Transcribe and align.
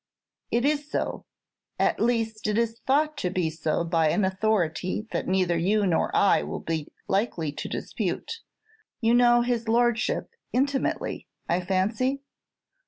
"It 0.49 0.65
is 0.65 0.89
so; 0.89 1.27
at 1.77 1.99
least 1.99 2.47
it 2.47 2.57
is 2.57 2.79
thought 2.87 3.15
to 3.17 3.29
be 3.29 3.51
so 3.51 3.83
by 3.83 4.09
an 4.09 4.25
authority 4.25 5.05
that 5.11 5.27
neither 5.27 5.55
you 5.59 5.85
nor 5.85 6.09
I 6.15 6.41
will 6.41 6.59
be 6.59 6.87
likely 7.07 7.51
to 7.51 7.69
dispute. 7.69 8.39
You 8.99 9.13
know 9.13 9.41
his 9.43 9.67
Lordship 9.67 10.31
intimately, 10.51 11.27
I 11.47 11.61
fancy?" 11.61 12.23